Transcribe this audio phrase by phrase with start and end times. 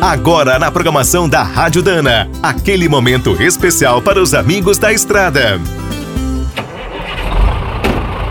[0.00, 5.60] Agora na programação da Rádio Dana, aquele momento especial para os amigos da estrada.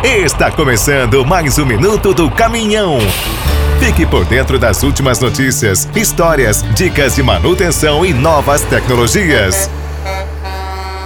[0.01, 2.99] Está começando mais um minuto do caminhão.
[3.81, 9.70] Fique por dentro das últimas notícias, histórias, dicas de manutenção e novas tecnologias.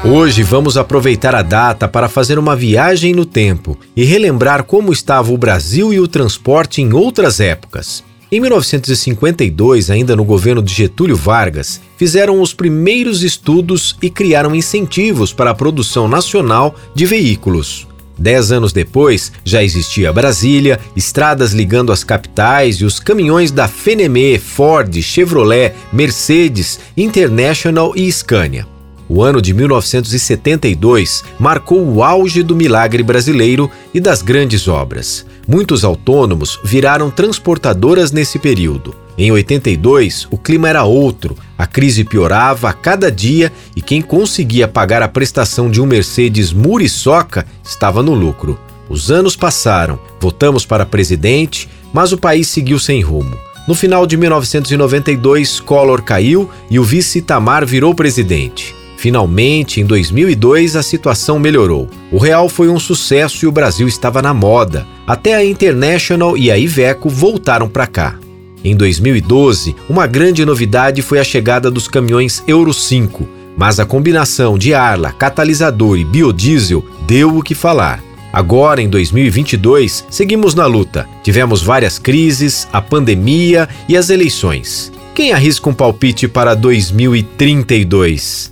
[0.05, 5.31] Hoje vamos aproveitar a data para fazer uma viagem no tempo e relembrar como estava
[5.31, 8.10] o Brasil e o transporte em outras épocas.
[8.33, 15.33] Em 1952, ainda no governo de Getúlio Vargas, fizeram os primeiros estudos e criaram incentivos
[15.33, 17.85] para a produção nacional de veículos.
[18.17, 24.39] Dez anos depois, já existia Brasília, estradas ligando as capitais e os caminhões da Fenemé,
[24.39, 28.65] Ford, Chevrolet, Mercedes, International e Scania.
[29.09, 35.25] O ano de 1972 marcou o auge do milagre brasileiro e das grandes obras.
[35.47, 38.95] Muitos autônomos viraram transportadoras nesse período.
[39.17, 44.67] Em 82, o clima era outro, a crise piorava a cada dia e quem conseguia
[44.67, 48.59] pagar a prestação de um Mercedes Muriçoca estava no lucro.
[48.89, 53.37] Os anos passaram, votamos para presidente, mas o país seguiu sem rumo.
[53.67, 58.80] No final de 1992, Collor caiu e o vice Tamar virou presidente.
[59.01, 61.89] Finalmente, em 2002, a situação melhorou.
[62.11, 64.85] O real foi um sucesso e o Brasil estava na moda.
[65.07, 68.19] Até a International e a Iveco voltaram para cá.
[68.63, 74.55] Em 2012, uma grande novidade foi a chegada dos caminhões Euro 5, mas a combinação
[74.55, 78.03] de Arla, catalisador e biodiesel deu o que falar.
[78.31, 81.09] Agora, em 2022, seguimos na luta.
[81.23, 84.93] Tivemos várias crises, a pandemia e as eleições.
[85.15, 88.51] Quem arrisca um palpite para 2032?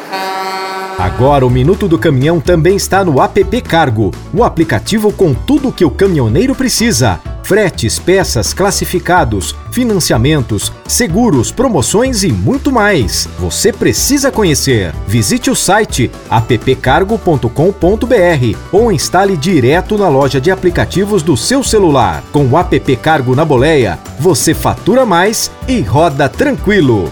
[1.01, 5.71] Agora o Minuto do Caminhão também está no app Cargo, o aplicativo com tudo o
[5.73, 13.27] que o caminhoneiro precisa fretes, peças, classificados, financiamentos, seguros, promoções e muito mais.
[13.39, 14.93] Você precisa conhecer.
[15.07, 17.49] Visite o site appcargo.com.br
[18.71, 22.23] ou instale direto na loja de aplicativos do seu celular.
[22.31, 27.11] Com o app Cargo na boleia, você fatura mais e roda tranquilo.